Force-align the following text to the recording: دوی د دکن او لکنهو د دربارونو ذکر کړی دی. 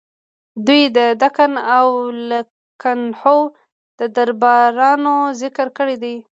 دوی 0.65 0.83
د 0.97 0.99
دکن 1.23 1.51
او 1.77 1.87
لکنهو 2.29 3.37
د 3.99 4.01
دربارونو 4.15 5.15
ذکر 5.41 5.67
کړی 5.77 5.95
دی. 6.03 6.15